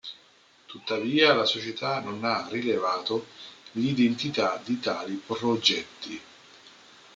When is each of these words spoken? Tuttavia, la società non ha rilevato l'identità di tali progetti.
Tuttavia, 0.65 1.31
la 1.35 1.45
società 1.45 1.99
non 1.99 2.23
ha 2.23 2.47
rilevato 2.49 3.27
l'identità 3.73 4.59
di 4.65 4.79
tali 4.79 5.13
progetti. 5.23 6.19